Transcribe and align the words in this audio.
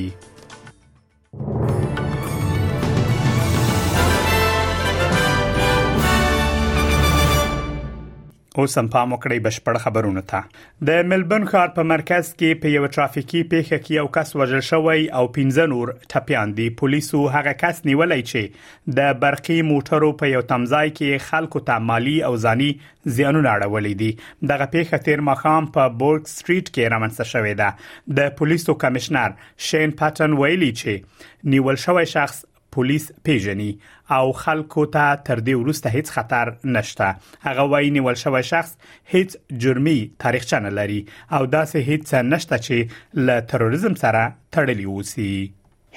اوس 8.59 8.75
هم 8.77 8.87
پام 8.93 9.11
وکړئ 9.13 9.35
بشپړ 9.45 9.77
خبرونه 9.81 10.21
ته 10.29 10.85
د 10.89 11.03
ملبن 11.09 11.43
ښار 11.49 11.67
په 11.73 11.83
مرکز 11.89 12.29
کې 12.29 12.59
په 12.63 12.71
یو 12.75 12.87
ترافیکي 12.95 13.41
پیښه 13.51 13.77
کې 13.81 13.91
یو 13.97 14.05
کس 14.15 14.31
وژل 14.39 14.63
شوی 14.69 15.03
او 15.19 15.21
15 15.35 15.67
نور 15.73 15.91
ټپيان 16.13 16.55
دي 16.61 16.65
پولیسو 16.79 17.21
هغه 17.35 17.53
کس 17.65 17.81
نیولای 17.91 18.25
چې 18.31 18.95
د 19.01 19.19
برقي 19.25 19.59
موټرو 19.69 20.09
په 20.23 20.31
یو 20.33 20.41
تمځای 20.53 20.95
کې 20.97 21.27
خلکو 21.29 21.63
ته 21.69 21.85
مالی 21.91 22.15
او 22.31 22.33
ځاني 22.47 22.71
زیانونه 23.19 23.53
اړولې 23.53 24.03
دي 24.03 24.51
دغه 24.55 24.69
پیښه 24.77 25.03
تیر 25.09 25.25
مخام 25.31 25.71
په 25.79 25.95
بورګ 26.01 26.33
سټریټ 26.35 26.67
کې 26.73 26.91
رامنځته 26.95 27.31
شوې 27.35 27.63
ده 27.63 28.21
د 28.21 28.35
پولیسو 28.43 28.79
کمشنر 28.85 29.39
شین 29.69 29.97
پټن 30.03 30.37
ویلي 30.43 30.73
چې 30.81 31.49
نیول 31.55 31.83
شوی 31.87 32.11
شخص 32.17 32.45
پولیس 32.77 33.11
پیژني 33.23 33.79
او 34.11 34.31
خلکو 34.41 34.83
ته 34.95 35.15
تر 35.27 35.39
دې 35.39 35.93
هیڅ 35.93 36.07
خطر 36.15 36.49
نشته 36.65 37.15
هغه 37.45 37.79
ول 38.07 38.15
شوی 38.23 38.43
شخص 38.49 38.73
هیڅ 39.13 39.79
تاریخچه 40.23 40.59
نه 40.65 40.69
لري 40.77 40.97
او 41.31 41.39
هیڅ 41.47 42.13
نشته 42.25 42.59
چې 42.67 43.23
له 43.29 43.39
تروریزم 43.53 43.95
سره 44.01 44.33
تړلی 44.57 45.47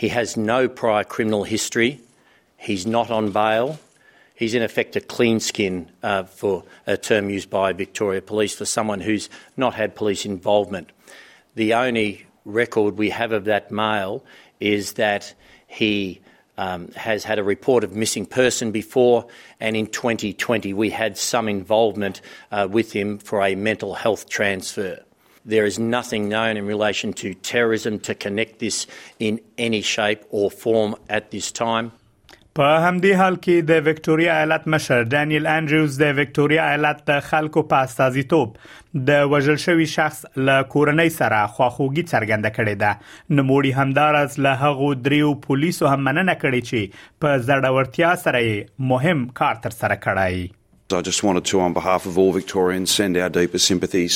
He 0.05 0.09
has 0.15 0.33
no 0.47 0.57
prior 0.81 1.03
criminal 1.17 1.45
history. 1.51 1.91
He's 2.69 2.85
not 2.97 3.11
on 3.19 3.27
bail. 3.37 3.73
He's 4.43 4.55
in 4.63 4.67
effect 4.69 4.97
a 5.03 5.05
clean 5.15 5.41
skin 5.49 5.77
uh, 6.11 6.23
for 6.41 6.55
a 6.95 6.97
term 7.11 7.29
used 7.35 7.51
by 7.57 7.67
Victoria 7.83 8.23
Police 8.33 8.57
for 8.63 8.69
someone 8.75 9.05
who's 9.11 9.27
not 9.67 9.77
had 9.83 9.95
police 10.01 10.25
involvement. 10.31 10.95
The 11.63 11.69
only 11.85 12.11
record 12.63 13.05
we 13.07 13.11
have 13.21 13.37
of 13.43 13.47
that 13.53 13.71
male 13.83 14.17
is 14.75 14.93
that 15.05 15.25
he 15.81 15.93
um, 16.61 16.89
has 16.89 17.25
had 17.25 17.39
a 17.39 17.43
report 17.43 17.85
of 17.85 17.97
missing 17.97 18.27
person 18.27 18.71
before, 18.71 19.25
and 19.61 19.75
in 19.75 19.87
2020 19.87 20.75
we 20.75 20.91
had 20.91 21.17
some 21.17 21.49
involvement 21.49 22.21
uh, 22.53 22.69
with 22.71 22.93
him 22.93 23.17
for 23.17 23.41
a 23.43 23.55
mental 23.55 23.95
health 23.95 24.29
transfer. 24.29 25.01
There 25.47 25.65
is 25.65 25.79
nothing 25.79 26.29
known 26.29 26.59
in 26.59 26.67
relation 26.67 27.15
to 27.15 27.33
terrorism 27.33 27.99
to 28.01 28.15
connect 28.15 28.59
this 28.59 28.87
in 29.19 29.41
any 29.57 29.81
shape 29.81 30.23
or 30.29 30.51
form 30.51 30.97
at 31.09 31.31
this 31.31 31.51
time. 31.51 31.93
په 32.59 32.69
همدې 32.85 33.19
حال 33.19 33.35
کې 33.43 33.67
د 33.67 33.85
وکټوريا 33.89 34.37
ایالت 34.37 34.65
مشر 34.75 35.05
ډانیل 35.11 35.45
انډریوز 35.51 35.99
د 35.99 36.15
وکټوريا 36.21 36.63
ایالت 36.71 37.03
د 37.11 37.21
خلکو 37.27 37.63
په 37.73 37.85
استازیتوب 37.89 38.57
د 39.11 39.21
وژل 39.33 39.59
شوی 39.65 39.87
شخص 39.93 40.19
له 40.49 40.57
کورنۍ 40.73 41.13
سره 41.19 41.39
خواخوږي 41.53 42.05
څرګنده 42.13 42.51
کړې 42.57 42.81
ده 42.85 43.39
نموړي 43.39 43.73
همدارس 43.83 44.39
له 44.47 44.65
هغو 44.71 44.89
دریو 45.05 45.29
پولیسو 45.45 45.93
هم 45.93 46.01
مننه 46.09 46.37
کړې 46.41 46.73
چې 46.73 47.23
په 47.27 47.39
زړورتیا 47.51 48.11
سره 48.25 48.43
مهم 48.95 49.25
کار 49.43 49.63
تر 49.69 49.79
سره 49.83 50.01
کړای 50.09 50.57
I 50.93 51.03
just 51.11 51.23
wanted 51.29 51.45
to, 51.51 51.59
on 51.67 51.75
behalf 51.75 52.07
of 52.11 52.17
all 52.21 52.33
Victorians, 52.41 52.93
send 53.01 53.19
our 53.25 53.33
deepest 53.39 53.71
sympathies 53.73 54.15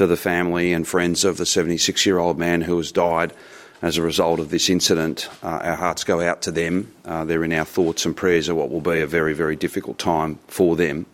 to 0.00 0.06
the 0.10 0.18
family 0.28 0.74
and 0.78 0.88
friends 0.90 1.22
of 1.30 1.38
the 1.42 1.46
76 1.52 2.04
year 2.08 2.18
old 2.26 2.42
man 2.46 2.66
who 2.70 2.76
has 2.82 2.90
died. 3.02 3.32
As 3.82 3.96
a 3.96 4.02
result 4.02 4.38
of 4.38 4.48
this 4.50 4.70
incident, 4.70 5.28
uh, 5.42 5.46
our 5.64 5.74
hearts 5.74 6.04
go 6.04 6.20
out 6.20 6.42
to 6.42 6.52
them. 6.52 6.92
Uh, 7.04 7.24
they're 7.24 7.42
in 7.42 7.52
our 7.52 7.64
thoughts 7.64 8.06
and 8.06 8.16
prayers 8.16 8.48
of 8.48 8.54
what 8.56 8.70
will 8.70 8.80
be 8.80 9.00
a 9.00 9.08
very, 9.08 9.34
very 9.34 9.56
difficult 9.56 9.98
time 9.98 10.36
for 10.46 10.76
them. 10.76 11.04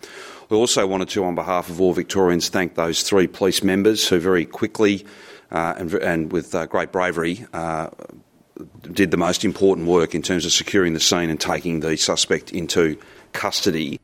We 0.50 0.56
also 0.56 0.86
wanted 0.86 1.08
to, 1.10 1.24
on 1.24 1.34
behalf 1.34 1.70
of 1.70 1.80
all 1.80 1.94
Victorians, 1.94 2.50
thank 2.50 2.74
those 2.74 3.02
three 3.02 3.26
police 3.26 3.62
members 3.62 4.06
who 4.06 4.18
very 4.18 4.44
quickly 4.44 5.06
uh, 5.50 5.76
and, 5.78 5.94
and, 5.94 6.30
with 6.32 6.54
uh, 6.54 6.66
great 6.66 6.92
bravery 6.92 7.46
uh, 7.54 7.88
did 8.92 9.12
the 9.12 9.16
most 9.16 9.46
important 9.46 9.86
work 9.88 10.14
in 10.14 10.20
terms 10.20 10.44
of 10.44 10.52
securing 10.52 10.92
the 10.92 11.00
scene 11.00 11.30
and 11.30 11.40
taking 11.40 11.80
the 11.80 11.96
suspect 11.96 12.52
into 12.52 12.98
custody. 13.32 13.98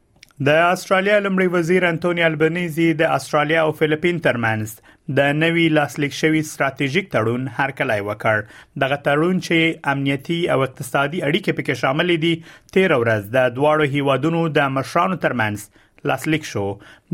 د 0.46 0.56
استرالیا 0.68 1.18
لمړي 1.20 1.46
وزیر 1.54 1.84
انټونی 1.88 2.22
البنيزي 2.28 2.86
د 3.00 3.10
استرالیا 3.16 3.60
او 3.66 3.72
فلیپین 3.80 4.16
ترمنځ 4.22 4.72
د 5.18 5.34
نوي 5.42 5.66
لاسلیک 5.74 6.12
شوی 6.20 6.40
ستراتیژیک 6.48 7.04
تړون 7.12 7.44
هرکلای 7.58 8.00
وکړ 8.06 8.40
دغه 8.82 8.98
تړون 9.08 9.38
چې 9.46 9.86
امنیتی 9.92 10.38
او 10.54 10.56
اقتصادي 10.66 11.20
اړیکې 11.26 11.58
پکې 11.58 11.82
شامل 11.82 12.10
دي 12.24 12.32
13 12.78 12.98
ورځ 13.02 13.36
د 13.36 13.52
دواړو 13.58 13.86
هیوادونو 13.94 14.40
د 14.58 14.72
مشرانو 14.80 15.20
ترمنځ 15.26 16.10
لاسلیک 16.12 16.50
شو 16.54 16.66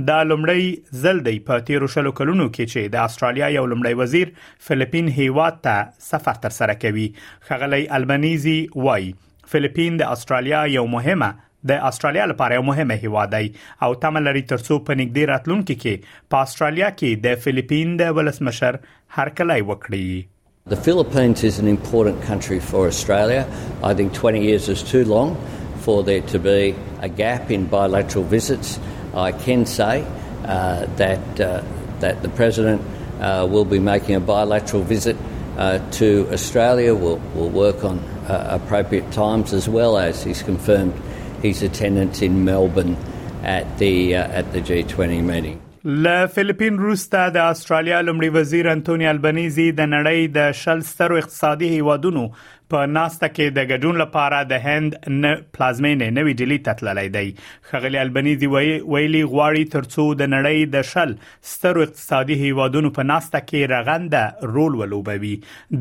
د 0.08 0.24
لمړی 0.30 1.02
ځل 1.04 1.22
دی 1.28 1.36
په 1.50 1.60
13 1.72 1.92
شلو 1.96 2.14
کلونو 2.22 2.48
کې 2.48 2.72
چې 2.72 2.94
د 2.96 3.04
استرالیا 3.10 3.52
یو 3.56 3.66
لمړی 3.66 4.00
وزیر 4.04 4.32
فلیپین 4.70 5.12
هیواد 5.18 5.60
ته 5.68 5.84
سفر 6.08 6.42
تر 6.48 6.56
سره 6.62 6.80
کوي 6.88 7.06
خغلی 7.50 7.84
البنيزي 8.00 8.58
وای 8.88 9.12
فلیپین 9.54 10.02
د 10.04 10.12
استرالیا 10.16 10.64
یو 10.78 10.86
مهمه 10.96 11.48
د 11.68 11.80
استرالیا 11.88 12.24
لپاره 12.28 12.54
یو 12.56 12.62
مهمه 12.66 12.94
هیواد 13.00 13.30
دی 13.34 13.48
او 13.86 13.94
تمه 14.02 14.20
لري 14.26 14.42
ترڅو 14.50 14.74
په 14.86 14.94
نګدې 15.00 15.22
راتلونکو 15.32 15.74
کې 15.80 16.28
په 16.34 16.44
استرالیا 16.46 16.86
کې 16.92 17.24
د 17.26 17.42
فلیپین 17.46 17.90
د 18.02 18.14
ولسمشر 18.18 18.78
هرکلی 19.16 19.58
وکړي 19.70 20.22
The 20.72 20.78
Philippines 20.86 21.42
is 21.48 21.58
an 21.62 21.68
important 21.72 22.18
country 22.28 22.58
for 22.68 22.80
Australia. 22.92 23.42
I 23.88 23.90
think 23.98 24.12
20 24.16 24.40
years 24.46 24.68
is 24.76 24.82
too 24.92 25.00
long 25.12 25.30
for 25.88 25.96
there 26.08 26.24
to 26.32 26.38
be 26.38 26.74
a 27.10 27.10
gap 27.20 27.50
in 27.58 27.64
bilateral 27.76 28.24
visits. 28.34 28.72
I 29.24 29.28
can 29.44 29.64
say 29.74 29.90
uh, 30.00 30.40
that, 31.02 31.40
uh, 31.40 31.62
that 32.06 32.20
the 32.24 32.28
President 32.40 32.82
uh, 33.02 33.12
will 33.56 33.64
be 33.74 33.80
making 33.90 34.14
a 34.22 34.24
bilateral 34.32 34.82
visit 34.96 35.16
uh, 35.22 35.46
to 36.00 36.10
Australia. 36.40 36.94
We'll, 37.06 37.20
we'll 37.38 37.54
work 37.64 37.82
on 37.92 37.98
uh, 37.98 38.56
appropriate 38.58 39.10
times 39.20 39.54
as 39.62 39.68
well 39.78 39.96
as 40.06 40.22
he's 40.30 40.42
confirmed 40.50 40.94
He's 41.42 41.62
attendance 41.64 42.20
in 42.20 42.44
Melbourne 42.44 42.98
at 43.42 43.64
the 43.78 44.14
uh, 44.14 44.28
at 44.28 44.52
the 44.52 44.60
G20 44.60 45.22
meeting. 45.24 45.58
ل 45.84 46.26
فلیپین 46.28 46.78
روسته 46.78 47.28
د 47.34 47.52
استرالیا 47.52 48.00
لمړي 48.00 48.28
وزیر 48.32 48.66
انټونی 48.72 49.06
البنيزي 49.12 49.66
د 49.78 49.88
نړۍ 49.92 50.32
د 50.36 50.50
شل 50.58 50.82
سترو 50.88 51.16
اقتصادي 51.20 51.68
هیوادونو 51.74 52.24
په 52.72 52.88
ناسته 52.96 53.28
کې 53.36 53.52
د 53.58 53.66
ګډون 53.70 53.96
لپاره 54.00 54.38
د 54.50 54.64
هند 54.66 54.96
نه 55.22 55.30
پلازمینه 55.56 56.08
نوې 56.16 56.40
ډیلی 56.42 56.58
تتللی 56.68 57.06
دی 57.16 57.30
خغلی 57.72 58.00
البني 58.02 58.34
دی 58.42 58.50
وی 58.52 58.66
ویلي 58.66 59.22
غواړي 59.32 59.72
ترڅو 59.74 60.04
د 60.20 60.30
نړۍ 60.34 60.70
د 60.74 60.86
شل 60.90 61.14
ستر 61.52 61.80
اقتصادي 61.84 62.36
هیوادونو 62.42 62.92
په 62.98 63.08
ناسته 63.12 63.40
کې 63.48 63.72
رغنده 63.74 64.52
رول 64.58 64.78
ولوبوي 64.82 65.32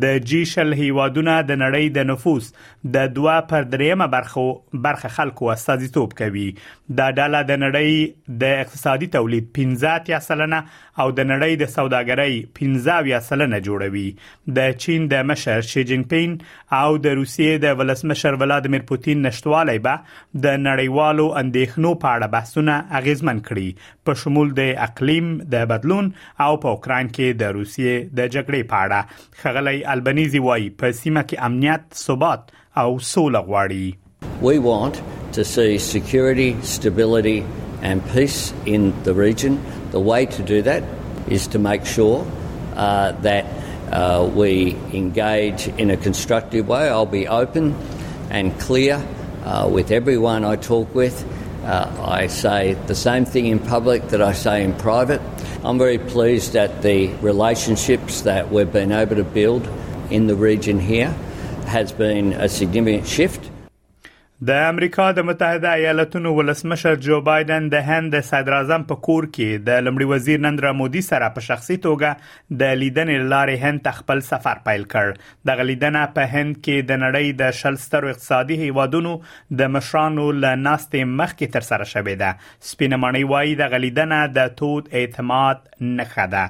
د 0.06 0.18
جی 0.32 0.42
شل 0.54 0.78
هیوادونه 0.82 1.36
د 1.52 1.62
نړۍ 1.64 1.96
د 2.00 2.10
نفوس 2.12 2.50
د 2.98 3.14
2 3.22 3.38
پر 3.54 3.70
3 3.78 4.06
برخو 4.18 4.48
برخه 4.88 5.14
خلکو 5.20 5.54
استازیتوب 5.58 6.18
کوي 6.24 6.48
دا 7.02 7.10
ډاله 7.12 7.44
د 7.52 7.62
نړۍ 7.66 8.38
د 8.46 8.58
اقتصادي 8.64 9.12
تولید 9.20 9.50
15 9.62 10.14
یا 10.16 10.24
سلنه 10.32 10.62
او 11.04 11.08
د 11.22 11.30
نړۍ 11.34 11.62
د 11.64 11.72
سوداګرۍ 11.78 12.44
15 12.64 13.14
یا 13.14 13.24
سلنه 13.32 13.64
جوړوي 13.72 14.58
د 14.60 14.74
چین 14.86 15.08
د 15.16 15.30
مشر 15.34 15.66
شي 15.76 15.88
جین 15.94 16.08
پین 16.14 16.36
او 16.82 16.92
د 17.06 17.14
روسیې 17.20 17.56
د 17.62 17.80
ولسمشر 17.80 18.36
ولادمیر 18.42 18.84
پوتین 18.92 19.22
نشټوالی 19.28 19.80
به 19.88 19.96
د 20.46 20.58
نړیوالو 20.68 21.26
اندېښنو 21.42 21.94
په 22.04 22.12
اړه 22.16 22.28
بحثونه 22.36 22.76
اغیزمن 23.00 23.42
کړي 23.48 23.96
په 24.10 24.16
شمول 24.24 24.54
د 24.60 24.70
اقلیم 24.86 25.32
د 25.56 25.68
بدلون 25.74 26.12
او 26.48 26.52
په 26.66 26.76
اوکران 26.76 27.12
کې 27.16 27.42
د 27.44 27.56
روسیې 27.58 28.16
د 28.20 28.32
جګړې 28.36 28.70
په 28.74 28.84
اړه 28.84 29.44
خغلی 29.44 29.76
البنيزي 29.96 30.44
وایي 30.48 30.70
په 30.84 30.96
سیمه 31.02 31.26
کې 31.32 31.50
امنیت 31.50 32.02
ثبات 32.06 32.56
او 32.84 32.88
سوله 33.14 33.44
غواړي 33.50 34.46
We 34.48 34.56
want 34.70 35.00
to 35.38 35.42
see 35.54 35.70
security, 35.92 36.50
stability 36.78 37.38
and 37.90 37.98
peace 38.14 38.42
in 38.78 38.88
the 39.08 39.14
region. 39.26 39.54
The 40.00 40.02
way 40.12 40.20
to 40.38 40.42
do 40.52 40.58
that 40.70 40.84
is 41.38 41.48
to 41.56 41.60
make 41.70 41.84
sure 41.96 42.18
uh, 42.26 42.82
that 43.28 43.44
uh, 43.92 44.30
we 44.34 44.76
engage 44.94 45.68
in 45.68 45.90
a 45.90 45.98
constructive 45.98 46.68
way. 46.68 46.88
I'll 46.90 47.06
be 47.06 47.28
open 47.28 47.74
and 48.30 48.58
clear 48.60 49.06
uh, 49.44 49.68
with 49.72 49.92
everyone 49.92 50.44
I 50.46 50.56
talk 50.56 50.94
with. 50.94 51.26
Uh, 51.64 51.92
I 52.06 52.28
say 52.28 52.74
the 52.88 52.96
same 52.96 53.26
thing 53.26 53.48
in 53.48 53.60
public 53.60 54.10
that 54.10 54.22
I 54.22 54.34
say 54.34 54.64
in 54.64 54.74
private. 54.76 55.22
I'm 55.64 55.78
very 55.78 55.98
pleased 56.00 56.56
at 56.56 56.82
the 56.82 57.08
relationships 57.16 58.22
that 58.22 58.50
we've 58.52 58.72
been 58.72 58.92
able 58.92 59.18
to 59.18 59.24
build 59.24 59.68
in 60.10 60.28
the 60.28 60.36
region 60.36 60.80
here 60.80 61.12
has 61.68 61.92
been 61.92 62.34
a 62.34 62.50
significant 62.50 63.08
shift. 63.08 63.48
د 64.48 64.52
امریکا 64.66 65.06
د 65.16 65.24
متحده 65.28 65.72
ایالاتونو 65.78 66.30
ولسمشر 66.36 66.94
جو 67.06 67.16
بایدن 67.30 67.66
د 67.72 67.82
هند 67.88 68.14
د 68.16 68.22
صدر 68.28 68.54
اعظم 68.58 68.84
په 68.92 69.00
کور 69.08 69.26
کې 69.38 69.64
د 69.70 69.80
لمړي 69.88 70.08
وزیر 70.12 70.40
نریندرا 70.44 70.70
مودي 70.82 71.00
سره 71.08 71.28
په 71.40 71.44
شخصي 71.48 71.76
توګه 71.86 72.54
د 72.62 72.70
لیدنې 72.84 73.26
لارې 73.34 73.72
هند 73.72 73.90
خپل 73.98 74.22
سفر 74.28 74.62
پیل 74.70 74.86
کړ 74.94 75.34
د 75.50 75.68
لیدنه 75.72 76.04
په 76.20 76.30
هند 76.38 76.56
کې 76.60 76.88
د 76.92 77.02
نړۍ 77.02 77.42
د 77.42 77.58
شلستر 77.62 78.08
اقتصادي 78.12 78.58
هیوادونو 78.62 79.12
د 79.64 79.70
مشرانو 79.76 80.28
له 80.44 80.52
ناستې 80.62 81.10
مخکې 81.24 81.56
تر 81.58 81.68
سره 81.72 81.88
شوې 81.96 82.22
ده 82.24 82.68
سپینمانی 82.72 83.26
وایي 83.34 83.58
د 83.64 83.76
لیدنه 83.88 84.22
د 84.40 84.56
تود 84.64 84.88
اعتماد 85.02 85.68
نخده 86.02 86.46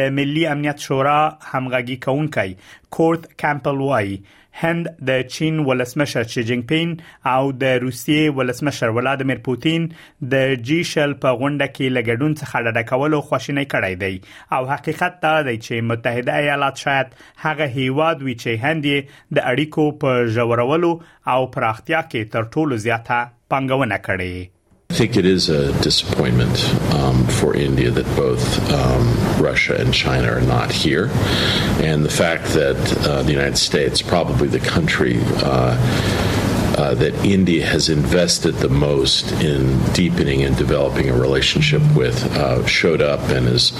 د 0.00 0.16
ملي 0.20 0.46
امنیت 0.54 0.88
شورا 0.88 1.18
همغږي 1.26 1.98
کونکي 2.08 2.56
کورت 3.00 3.28
کمپل 3.44 3.84
وایي 3.90 4.18
هند 4.62 4.88
د 5.08 5.22
چین 5.34 5.56
ولسمشر 5.68 6.26
شي 6.32 6.42
جینګ 6.50 6.64
پین 6.72 6.90
او 7.30 7.38
د 7.62 7.76
روسیې 7.84 8.34
ولسمشر 8.40 8.92
ولادمیر 8.98 9.40
پوتین 9.48 9.88
د 10.34 10.52
جی 10.68 10.78
شل 10.92 11.14
په 11.24 11.32
غونډه 11.40 11.68
کې 11.72 11.96
لګډون 11.96 12.36
څخه 12.40 12.64
ډډه 12.66 12.84
کول 12.90 13.16
خوشینه 13.32 13.64
کړی 13.74 14.00
دی 14.04 14.38
او 14.58 14.62
حقیقت 14.72 15.18
دا 15.26 15.34
دی 15.50 15.56
چې 15.66 15.88
متحده 15.90 16.38
ایالات 16.46 16.84
شاید 16.86 17.14
هغه 17.46 17.68
هیواد 17.78 18.26
وي 18.28 18.36
چې 18.40 18.66
هند 18.66 18.90
د 18.90 19.46
اړیکو 19.50 19.88
په 20.04 20.26
ژورولو 20.38 20.94
او 21.36 21.40
پراختیا 21.58 22.04
کې 22.10 22.36
تر 22.36 22.48
ټولو 22.56 22.82
زیاته 22.88 23.22
پنګونه 23.54 24.04
کړې 24.08 24.52
I 24.94 24.96
think 24.96 25.16
it 25.16 25.26
is 25.26 25.48
a 25.48 25.72
disappointment 25.82 26.64
um, 26.94 27.26
for 27.26 27.52
India 27.56 27.90
that 27.90 28.06
both 28.16 28.70
um, 28.72 29.42
Russia 29.42 29.74
and 29.76 29.92
China 29.92 30.28
are 30.30 30.40
not 30.40 30.70
here, 30.70 31.08
and 31.82 32.04
the 32.04 32.08
fact 32.10 32.44
that 32.54 33.04
uh, 33.04 33.24
the 33.24 33.32
United 33.32 33.58
States, 33.58 34.00
probably 34.00 34.46
the 34.46 34.60
country. 34.60 35.20
Uh, 35.20 35.80
uh, 36.74 36.92
that 36.92 37.14
India 37.24 37.64
has 37.64 37.88
invested 37.88 38.52
the 38.56 38.68
most 38.68 39.30
in 39.40 39.78
deepening 39.92 40.42
and 40.42 40.56
developing 40.56 41.08
a 41.08 41.12
relationship 41.12 41.80
with 41.94 42.20
uh, 42.36 42.66
showed 42.66 43.00
up 43.00 43.20
and 43.30 43.46
is 43.46 43.70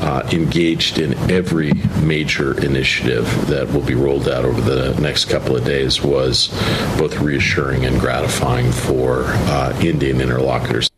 uh, 0.00 0.26
engaged 0.32 0.96
in 0.96 1.12
every 1.30 1.70
major 2.00 2.58
initiative 2.64 3.26
that 3.46 3.70
will 3.74 3.82
be 3.84 3.94
rolled 3.94 4.26
out 4.26 4.46
over 4.46 4.62
the 4.62 4.98
next 5.02 5.26
couple 5.26 5.54
of 5.54 5.66
days 5.66 6.00
was 6.02 6.48
both 6.96 7.18
reassuring 7.20 7.84
and 7.84 8.00
gratifying 8.00 8.72
for 8.72 9.24
uh, 9.52 9.78
Indian 9.82 10.22
interlocutors. 10.22 10.89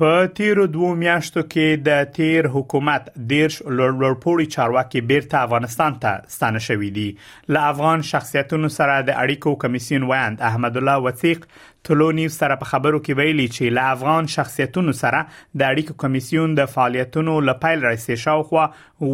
په 0.00 0.28
تیرو 0.36 0.62
دوو 0.74 0.90
میاشتو 1.00 1.42
کې 1.54 1.80
د 1.86 2.04
تیر 2.18 2.46
حکومت 2.52 3.08
دیرش 3.32 3.56
لوړپوړي 3.80 4.46
چارواکي 4.54 5.00
بیرته 5.10 5.40
افغانستان 5.46 5.98
ته 6.04 6.22
ستانه 6.36 6.62
شوې 6.66 6.88
دي 6.98 7.08
ل 7.56 7.60
افغان 7.72 8.04
شخصیتونو 8.12 8.70
سره 8.76 8.94
د 9.08 9.18
اړیکو 9.24 9.54
کمیسیون 9.64 10.08
وایند 10.12 10.46
احمد 10.52 10.80
الله 10.82 11.08
وثیق 11.08 11.44
طلو 11.88 12.06
نیوز 12.16 12.34
سره 12.40 12.56
په 12.62 12.68
خبرو 12.70 12.98
کې 13.04 13.16
ویلي 13.18 13.44
چې 13.52 13.74
له 13.76 13.92
افغان 13.94 14.26
شخصیتونو 14.32 14.92
سره 14.98 15.20
د 15.32 15.64
اړیکو 15.68 16.02
کمیسیون 16.02 16.56
د 16.58 16.68
فعالیتونو 16.72 17.36
له 17.48 17.54
پایل 17.62 17.86
راځي 17.88 18.18
شاوخوا 18.24 18.64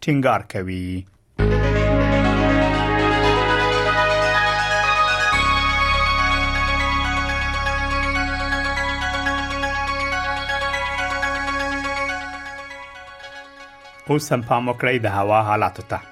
ټینګار 0.06 0.44
کوي 0.56 0.86
اوس 14.10 14.26
هم 14.34 14.44
پام 14.50 14.68
وکړئ 14.70 14.98
د 15.06 15.14
هوا 15.20 15.38
حالاتو 15.46 15.84
ته 15.88 16.06